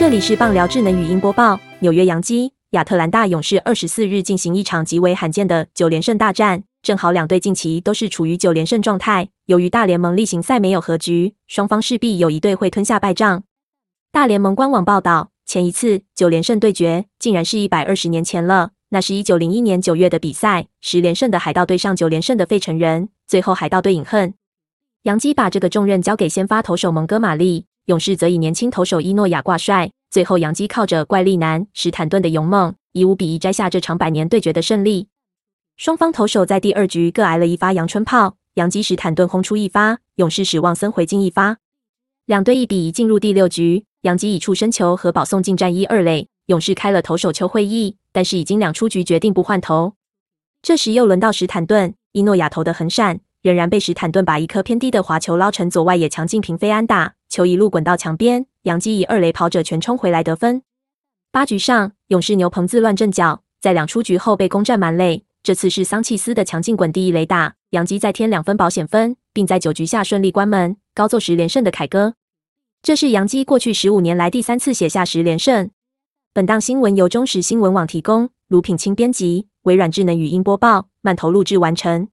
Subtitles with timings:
[0.00, 1.60] 这里是棒聊智能语音播报。
[1.80, 9.28] 纽约洋基、亚特兰大勇士二十四日进行一场极为罕见的九连胜大战，正好两队近期都是处于九连胜状态。
[9.44, 13.42] 由于大联盟例行赛没有和局，双方势必有一队会吞下败仗。
[14.10, 24.32] 大联盟官网报道，前一次九连胜对决竟然是一百二十年前了，那是一九零一年九月的比赛，十连胜的海盗对上九连胜的费城人，最后海盗队饮恨。
[25.02, 27.66] 洋基把这个重任交给先发投手蒙哥马利。
[27.90, 35.08] 勇士则以年轻投手伊诺亚挂帅，最后杨基靠着怪力男史坦顿的勇猛，以五比一摘下这场百年对决的胜利。
[35.76, 41.56] 双方投手在第二局各挨了一发阳春炮，杨基史坦顿轰出一发，勇士史旺森回敬一发，
[42.26, 43.84] 两队一比一进入第六局。
[44.02, 49.94] 杨基以触身球和保送进战一二垒，勇士开了投手球会议，但是已经两出局，决定不换投。
[50.62, 57.14] 这时又轮到史坦顿，伊诺亚投的很闪，仍然被史坦顿把一颗偏低的滑球捞成左外野强劲平飞安打。
[57.30, 60.62] 球一路滚到墙边，杨基以二垒跑者全冲回来得分。
[61.30, 65.24] 八局上，勇士牛棚自乱阵脚，在两出局后被攻占满垒。
[65.44, 72.14] 这次是桑切斯的强劲滚地一垒打，杨基再添两分保险分，并在九局下顺利关门，高奏十连胜的凯歌。
[72.82, 75.70] 这是杨基过去十五年来第三次写下十连胜。
[76.34, 82.08] 本档新闻由中时新闻网提供，卢品清编辑，微软智能语音播报，慢投录制完成。